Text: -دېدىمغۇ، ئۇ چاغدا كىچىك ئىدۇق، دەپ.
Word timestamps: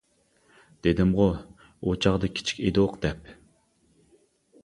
-دېدىمغۇ، 0.85 1.27
ئۇ 1.83 1.93
چاغدا 2.07 2.31
كىچىك 2.39 2.61
ئىدۇق، 2.69 2.97
دەپ. 3.05 3.31